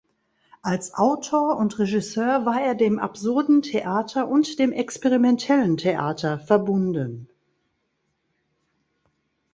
Als 0.63 0.95
Autor 0.95 1.57
und 1.57 1.77
Regisseur 1.77 2.43
war 2.43 2.59
er 2.59 2.73
dem 2.73 2.97
absurden 2.97 3.61
Theater 3.61 4.27
und 4.27 4.57
dem 4.57 4.71
experimentellen 4.71 5.77
Theater 5.77 6.39
verbunden. 6.39 7.29